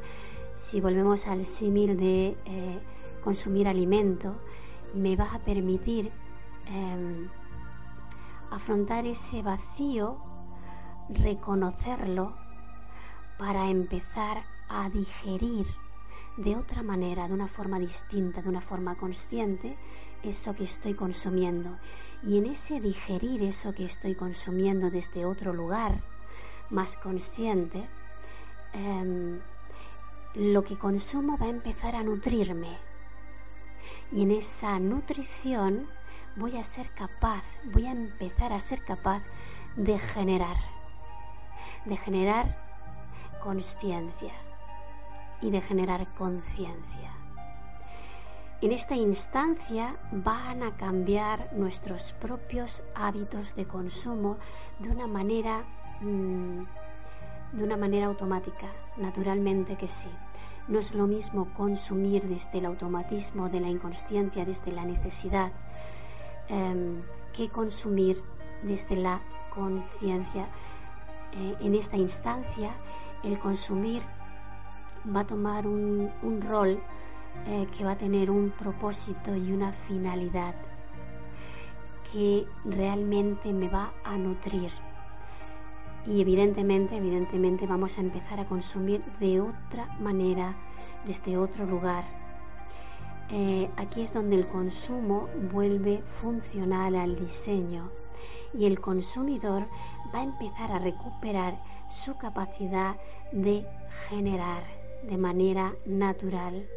Si 0.69 0.79
volvemos 0.79 1.27
al 1.27 1.45
símil 1.45 1.97
de 1.97 2.35
consumir 3.23 3.67
alimento, 3.67 4.35
me 4.95 5.15
va 5.15 5.33
a 5.33 5.39
permitir 5.39 6.11
Em, 6.69 7.27
afrontar 8.51 9.05
ese 9.05 9.41
vacío, 9.41 10.17
reconocerlo 11.09 12.33
para 13.37 13.69
empezar 13.69 14.43
a 14.69 14.89
digerir 14.89 15.65
de 16.37 16.55
otra 16.55 16.83
manera, 16.83 17.27
de 17.27 17.33
una 17.33 17.47
forma 17.47 17.79
distinta, 17.79 18.41
de 18.41 18.49
una 18.49 18.61
forma 18.61 18.95
consciente, 18.95 19.75
eso 20.23 20.53
que 20.53 20.63
estoy 20.63 20.93
consumiendo. 20.93 21.77
Y 22.23 22.37
en 22.37 22.45
ese 22.45 22.79
digerir 22.79 23.43
eso 23.43 23.73
que 23.73 23.85
estoy 23.85 24.15
consumiendo 24.15 24.89
desde 24.89 25.25
otro 25.25 25.53
lugar, 25.53 26.01
más 26.69 26.95
consciente, 26.97 27.89
em, 28.73 29.39
lo 30.35 30.63
que 30.63 30.77
consumo 30.77 31.37
va 31.37 31.47
a 31.47 31.49
empezar 31.49 31.95
a 31.95 32.03
nutrirme. 32.03 32.77
Y 34.11 34.23
en 34.23 34.31
esa 34.31 34.79
nutrición 34.79 35.87
voy 36.35 36.57
a 36.57 36.63
ser 36.63 36.89
capaz, 36.91 37.43
voy 37.73 37.87
a 37.87 37.91
empezar 37.91 38.53
a 38.53 38.59
ser 38.59 38.83
capaz 38.83 39.23
de 39.75 39.99
generar, 39.99 40.57
de 41.85 41.97
generar 41.97 42.45
conciencia 43.41 44.33
y 45.41 45.49
de 45.49 45.61
generar 45.61 46.05
conciencia. 46.17 47.11
En 48.61 48.71
esta 48.71 48.95
instancia 48.95 49.95
van 50.11 50.61
a 50.61 50.77
cambiar 50.77 51.39
nuestros 51.53 52.13
propios 52.13 52.83
hábitos 52.93 53.55
de 53.55 53.65
consumo 53.65 54.37
de 54.79 54.91
una 54.91 55.07
manera 55.07 55.63
mm, 56.01 56.61
de 57.51 57.63
una 57.63 57.77
manera 57.77 58.07
automática, 58.07 58.67
naturalmente 58.97 59.75
que 59.75 59.87
sí. 59.87 60.09
No 60.67 60.79
es 60.79 60.93
lo 60.93 61.07
mismo 61.07 61.53
consumir 61.53 62.23
desde 62.23 62.59
el 62.59 62.65
automatismo 62.65 63.49
de 63.49 63.59
la 63.59 63.69
inconsciencia, 63.69 64.45
desde 64.45 64.71
la 64.71 64.85
necesidad, 64.85 65.51
em, 66.47 67.01
que 67.33 67.49
consumir 67.49 68.23
desde 68.63 68.95
la 68.95 69.21
conciencia. 69.53 70.47
Eh, 71.33 71.55
en 71.61 71.75
esta 71.75 71.97
instancia, 71.97 72.71
el 73.23 73.37
consumir 73.39 74.03
va 75.13 75.21
a 75.21 75.27
tomar 75.27 75.67
un, 75.67 76.11
rol 76.47 76.79
eh, 77.47 77.67
que 77.75 77.83
va 77.83 77.91
a 77.91 77.97
tener 77.97 78.29
un 78.29 78.51
propósito 78.51 79.35
y 79.35 79.51
una 79.51 79.71
finalidad 79.71 80.55
que 82.11 82.45
realmente 82.65 83.53
me 83.53 83.69
va 83.69 83.93
a 84.03 84.17
nutrir. 84.17 84.71
Y 86.05 86.21
evidentemente, 86.21 86.97
evidentemente 86.97 87.67
vamos 87.67 87.97
a 87.97 88.01
empezar 88.01 88.39
a 88.39 88.45
consumir 88.45 89.01
de 89.19 89.41
otra 89.41 89.87
manera, 89.99 90.55
desde 91.05 91.37
otro 91.37 91.65
lugar. 91.65 92.03
Eh, 93.29 93.69
aquí 93.77 94.01
es 94.01 94.11
donde 94.11 94.35
el 94.35 94.47
consumo 94.47 95.29
vuelve 95.53 96.01
funcional 96.17 96.95
al 96.95 97.17
diseño 97.17 97.89
y 98.53 98.65
el 98.65 98.81
consumidor 98.81 99.63
va 100.13 100.19
a 100.19 100.23
empezar 100.23 100.71
a 100.71 100.79
recuperar 100.79 101.55
su 102.03 102.17
capacidad 102.17 102.95
de 103.31 103.65
generar 104.09 104.63
de 105.03 105.17
manera 105.17 105.73
natural. 105.85 106.67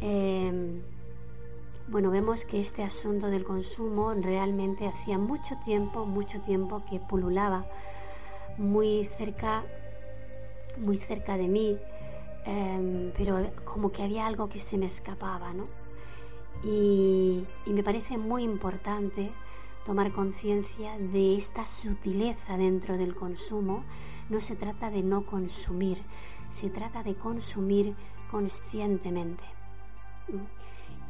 Em, 0.00 0.82
bueno, 1.92 2.10
vemos 2.10 2.46
que 2.46 2.58
este 2.58 2.82
asunto 2.82 3.26
del 3.26 3.44
consumo 3.44 4.14
realmente 4.14 4.88
hacía 4.88 5.18
mucho 5.18 5.58
tiempo, 5.62 6.06
mucho 6.06 6.40
tiempo 6.40 6.82
que 6.88 6.98
pululaba 6.98 7.66
muy 8.56 9.04
cerca, 9.18 9.62
muy 10.78 10.96
cerca 10.96 11.36
de 11.36 11.48
mí, 11.48 11.76
em, 12.46 13.12
pero 13.14 13.46
como 13.66 13.92
que 13.92 14.02
había 14.02 14.26
algo 14.26 14.48
que 14.48 14.58
se 14.58 14.78
me 14.78 14.86
escapaba, 14.86 15.52
¿no? 15.52 15.64
Y, 16.64 17.42
y 17.66 17.72
me 17.74 17.82
parece 17.82 18.16
muy 18.16 18.42
importante 18.42 19.30
tomar 19.84 20.12
conciencia 20.12 20.96
de 20.98 21.36
esta 21.36 21.66
sutileza 21.66 22.56
dentro 22.56 22.96
del 22.96 23.14
consumo. 23.14 23.84
No 24.30 24.40
se 24.40 24.56
trata 24.56 24.88
de 24.90 25.02
no 25.02 25.26
consumir, 25.26 25.98
se 26.54 26.70
trata 26.70 27.02
de 27.02 27.16
consumir 27.16 27.94
conscientemente 28.30 29.44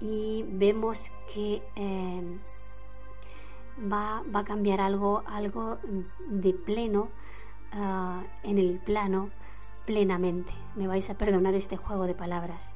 y 0.03 0.45
vemos 0.49 1.13
que 1.33 1.63
eh, 1.77 2.39
va, 3.91 4.23
a 4.35 4.45
cambiar 4.45 4.81
algo, 4.81 5.23
algo 5.27 5.79
de 6.29 6.53
pleno 6.53 7.09
ah, 7.73 8.23
en 8.43 8.59
el 8.59 8.81
plano 8.81 9.31
plenamente. 9.87 10.53
Me 10.75 10.89
vais 10.89 11.09
a 11.09 11.15
perdonar 11.15 11.55
este 11.55 11.77
juego 11.77 12.07
de 12.07 12.15
palabras. 12.15 12.72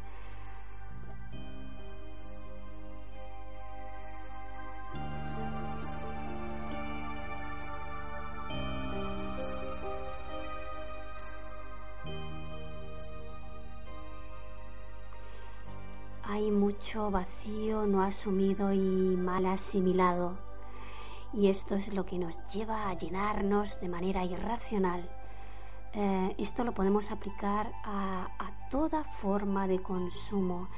Vacío 16.97 17.87
no 17.87 18.03
asumido 18.03 18.73
y 18.73 18.79
mal 18.79 19.47
asimilado. 19.47 20.39
Y 21.33 21.49
esto 21.49 21.75
es 21.75 21.95
lo 21.95 22.07
que 22.07 22.19
nos 22.19 22.41
lleva 22.47 22.89
a 22.89 22.95
llenarnos 22.95 23.79
de 23.81 23.89
manera 23.89 24.25
irracional. 24.25 25.09
Eh, 25.93 26.35
esto 26.39 26.65
lo 26.65 26.73
podemos 26.73 27.11
aplicar 27.11 27.71
a, 27.85 28.29
toda 28.71 29.05
forma 29.05 29.69
de 29.69 29.81
consumo, 29.81 30.69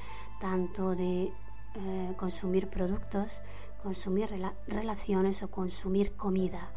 tanto 0.41 0.95
de 0.95 1.33
eh, 1.75 2.15
consumir 2.19 2.69
productos, 2.69 3.31
consumir 3.83 4.29
relaciones 4.67 5.43
o 5.43 5.51
consumir 5.51 6.17
comida. 6.17 6.71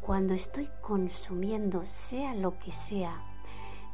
Cuando 0.00 0.34
estoy 0.34 0.68
consumiendo, 0.82 1.86
sea 1.86 2.34
lo 2.34 2.58
que 2.58 2.72
sea, 2.72 3.22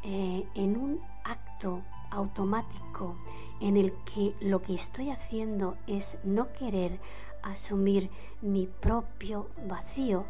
eh, 0.03 0.45
en 0.55 0.77
un 0.77 1.01
acto 1.25 1.83
automático 2.11 3.17
en 3.61 3.77
el 3.77 3.93
que 4.05 4.35
lo 4.41 4.63
que 4.63 4.75
estoy 4.75 5.11
haciendo 5.11 5.77
es 5.87 6.19
no 6.25 6.53
querer 6.53 6.99
asumir 7.43 8.11
mi 8.41 8.67
propio 8.67 9.49
vacío, 9.67 10.25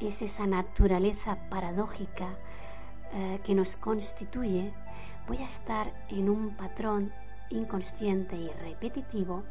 es 0.00 0.22
esa 0.22 0.46
naturaleza 0.46 1.38
paradójica 1.50 2.28
eh, 3.12 3.40
que 3.44 3.54
nos 3.54 3.76
constituye, 3.76 4.72
voy 5.26 5.38
a 5.38 5.46
estar 5.46 5.92
en 6.08 6.30
un 6.30 6.56
patrón 6.56 7.12
inconsciente 7.50 8.36
y 8.36 8.48
repetitivo 8.48 9.42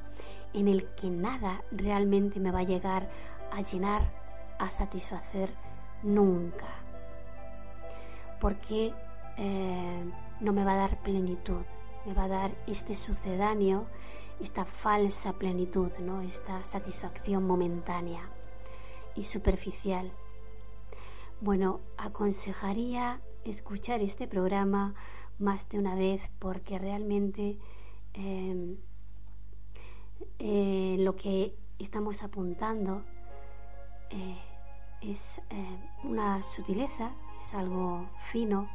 en 0.54 0.68
el 0.68 0.86
que 0.96 1.10
nada 1.10 1.62
realmente 1.72 2.40
me 2.40 2.52
va 2.52 2.60
a 2.60 2.64
llegar 2.64 3.10
a 3.52 3.62
llenar, 3.62 4.02
a 4.60 4.70
satisfacer 4.70 5.50
nunca. 6.04 6.68
Porque 8.40 8.94
eh, 9.38 10.12
no 10.40 10.54
me 10.54 10.64
va 10.64 10.74
a 10.74 10.78
dar 10.78 10.98
plenitud, 10.98 11.66
me 12.08 12.14
va 12.14 12.24
a 12.24 12.28
dar 12.30 12.56
este 12.68 12.96
sucedáneo, 12.96 13.86
esta 14.40 14.64
falsa 14.64 15.34
plenitud, 15.34 15.92
¿no? 16.00 16.22
esta 16.22 16.64
satisfacción 16.64 17.46
momentánea 17.46 18.30
y 19.14 19.24
superficial. 19.24 20.10
Bueno, 21.42 21.82
aconsejaría 21.98 23.20
escuchar 23.44 24.02
este 24.02 24.26
programa 24.26 24.96
más 25.38 25.68
de 25.68 25.80
una 25.80 25.96
vez 25.96 26.32
porque 26.40 26.80
realmente 26.80 27.60
em, 28.14 28.78
eh, 30.40 30.96
lo 31.00 31.18
que 31.18 31.56
estamos 31.78 32.24
apuntando 32.24 33.04
eh, 34.12 34.38
es 35.02 35.42
eh, 35.50 35.78
una 36.06 36.42
sutileza, 36.42 37.12
es 37.38 37.54
algo 37.54 38.08
fino, 38.32 38.70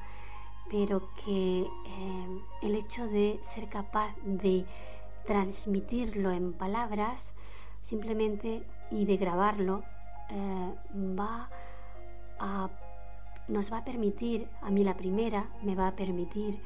pero 0.71 1.09
que 1.25 1.61
eh, 1.61 2.43
el 2.63 2.75
hecho 2.75 3.07
de 3.07 3.39
ser 3.43 3.69
capaz 3.69 4.15
de 4.25 4.65
transmitirlo 5.27 6.31
en 6.31 6.53
palabras 6.53 7.35
simplemente 7.83 8.63
y 8.91 9.05
de 9.05 9.17
grabarlo 9.17 9.85
eh, 10.31 10.75
va 11.19 11.49
nos 13.49 13.73
va 13.73 13.79
a 13.79 13.85
permitir, 13.85 14.49
a 14.63 14.71
mí 14.71 14.83
la 14.83 14.97
primera 14.97 15.49
me 15.63 15.75
va 15.75 15.89
a 15.89 15.97
permitir, 15.97 16.59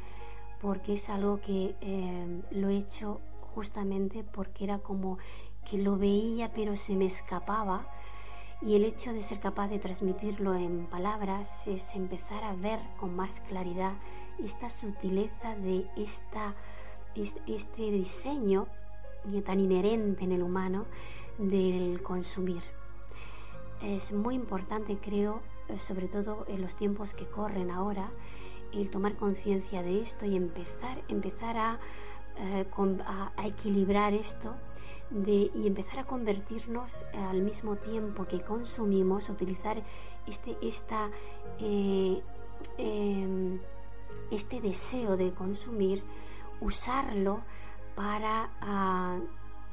porque 0.60 0.94
es 0.94 1.08
algo 1.08 1.40
que 1.40 1.74
eh, 1.80 2.42
lo 2.50 2.68
he 2.68 2.76
hecho 2.76 3.20
justamente 3.54 4.24
porque 4.24 4.64
era 4.64 4.78
como 4.78 5.18
que 5.68 5.78
lo 5.78 5.96
veía 5.96 6.52
pero 6.52 6.76
se 6.76 6.94
me 6.94 7.06
escapaba 7.06 7.86
y 8.62 8.74
el 8.74 8.84
hecho 8.84 9.12
de 9.12 9.22
ser 9.22 9.38
capaz 9.40 9.68
de 9.68 9.78
transmitirlo 9.78 10.54
en 10.54 10.86
palabras 10.86 11.66
es 11.66 11.94
empezar 11.94 12.42
a 12.42 12.54
ver 12.54 12.80
con 12.98 13.14
más 13.14 13.40
claridad 13.48 13.92
esta 14.42 14.70
sutileza 14.70 15.54
de 15.56 15.86
esta, 15.96 16.54
este 17.14 17.90
diseño 17.90 18.66
tan 19.44 19.60
inherente 19.60 20.24
en 20.24 20.32
el 20.32 20.42
humano 20.42 20.86
del 21.38 22.02
consumir. 22.02 22.62
Es 23.82 24.12
muy 24.12 24.34
importante, 24.34 24.96
creo, 24.98 25.42
sobre 25.76 26.08
todo 26.08 26.46
en 26.48 26.62
los 26.62 26.76
tiempos 26.76 27.12
que 27.12 27.26
corren 27.26 27.70
ahora, 27.70 28.10
el 28.72 28.88
tomar 28.90 29.16
conciencia 29.16 29.82
de 29.82 30.00
esto 30.00 30.26
y 30.26 30.36
empezar, 30.36 31.02
empezar 31.08 31.56
a, 31.56 31.78
eh, 32.38 32.66
a 33.36 33.46
equilibrar 33.46 34.14
esto 34.14 34.54
y 35.10 35.66
empezar 35.66 36.00
a 36.00 36.04
convertirnos 36.04 37.04
al 37.14 37.42
mismo 37.42 37.76
tiempo 37.76 38.26
que 38.26 38.40
consumimos, 38.40 39.28
utilizar 39.28 39.82
este, 40.26 40.56
esta, 40.60 41.10
eh, 41.60 42.20
em, 42.78 43.60
este 44.30 44.60
deseo 44.60 45.16
de 45.16 45.32
consumir, 45.32 46.02
usarlo 46.60 47.40
para 47.94 48.50
ah, 48.60 49.18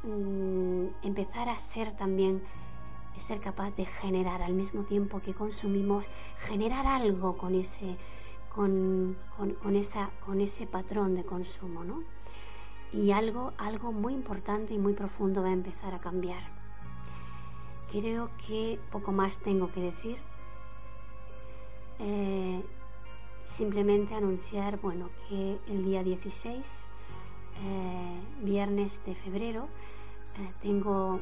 mm, 0.04 0.88
empezar 1.04 1.50
a 1.50 1.58
ser 1.58 1.96
también 1.96 2.42
ser 3.20 3.40
capaz 3.40 3.72
de 3.76 3.86
generar 3.86 4.42
al 4.42 4.54
mismo 4.54 4.84
tiempo 4.84 5.20
que 5.20 5.34
consumimos, 5.34 6.06
generar 6.40 6.86
algo 6.86 7.38
con 7.38 7.56
ese, 7.56 7.96
con, 8.54 9.18
con, 9.38 9.76
esa, 9.76 10.10
con 10.26 10.42
ese 10.42 10.68
patrón 10.68 11.16
de 11.16 11.24
consumo, 11.24 11.84
¿no? 11.84 12.04
Y 12.94 13.12
algo, 13.12 13.54
algo 13.58 13.92
muy 13.92 14.14
importante 14.14 14.74
y 14.74 14.78
muy 14.78 14.94
profundo 14.94 15.42
va 15.42 15.50
a 15.50 15.54
empezar 15.54 15.94
a 15.94 16.00
cambiar. 16.00 16.42
Creo 17.92 18.30
que 18.48 18.80
poco 18.92 19.12
más 19.12 19.38
tengo 19.40 19.72
que 19.72 19.82
decir. 19.82 20.18
Eh, 22.00 22.64
simplemente 23.46 24.16
anunciar 24.16 24.80
bueno, 24.80 25.10
que 25.28 25.60
el 25.68 25.86
día 25.86 26.04
16, 26.04 26.86
eh, 27.64 28.22
viernes 28.42 29.00
de 29.06 29.16
febrero, 29.16 29.68
eh, 30.40 30.52
tengo 30.62 31.20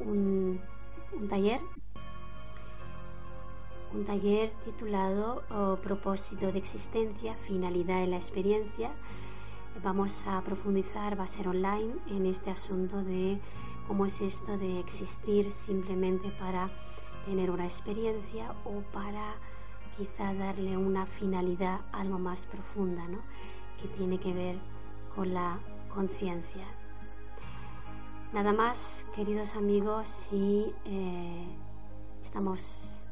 un, 0.00 0.60
un 1.12 1.28
taller 1.28 1.60
un 3.94 4.04
taller 4.04 4.52
titulado 4.64 5.42
oh, 5.50 5.76
Propósito 5.76 6.52
de 6.52 6.58
existencia, 6.58 7.32
finalidad 7.32 8.00
de 8.00 8.08
la 8.08 8.16
experiencia. 8.16 8.90
Vamos 9.82 10.26
a 10.26 10.40
profundizar, 10.40 11.18
va 11.18 11.24
a 11.24 11.26
ser 11.26 11.48
online, 11.48 11.94
en 12.08 12.26
este 12.26 12.50
asunto 12.50 13.02
de 13.02 13.38
cómo 13.86 14.06
es 14.06 14.20
esto 14.20 14.56
de 14.58 14.80
existir 14.80 15.52
simplemente 15.52 16.28
para 16.40 16.70
tener 17.24 17.50
una 17.50 17.64
experiencia 17.64 18.54
o 18.64 18.80
para 18.92 19.34
quizá 19.96 20.34
darle 20.34 20.76
una 20.76 21.06
finalidad 21.06 21.80
algo 21.92 22.18
más 22.18 22.46
profunda, 22.46 23.06
¿no? 23.08 23.18
que 23.80 23.88
tiene 23.88 24.18
que 24.18 24.32
ver 24.32 24.58
con 25.14 25.32
la 25.32 25.58
conciencia. 25.92 26.66
Nada 28.32 28.52
más, 28.52 29.06
queridos 29.14 29.54
amigos, 29.56 30.28
y 30.32 30.72
eh, 30.84 31.46
estamos 32.22 33.06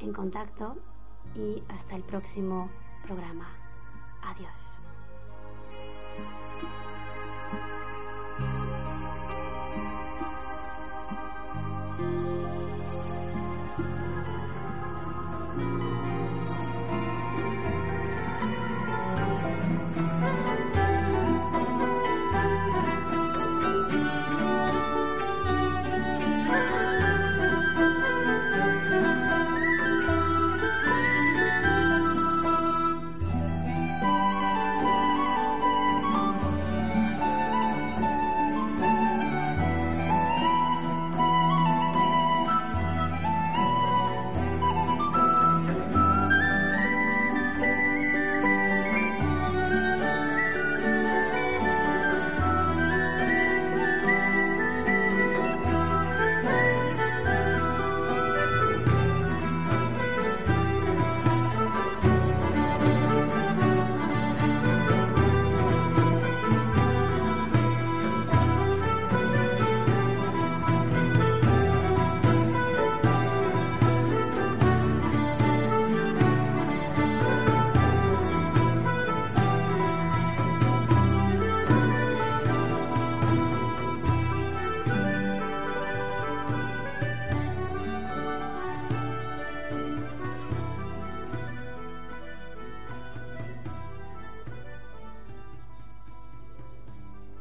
en 0.00 0.12
contacto 0.12 0.76
y 1.34 1.62
hasta 1.68 1.96
el 1.96 2.02
próximo 2.02 2.70
programa. 3.06 3.48
Adiós. 4.22 4.73